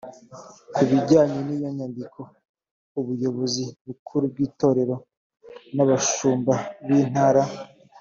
[0.73, 2.19] ku bijyanye n iyo nyandiko
[2.99, 4.95] ubuyobozi bukuru bw itorero
[5.75, 6.53] n abashumba
[6.87, 7.41] b intara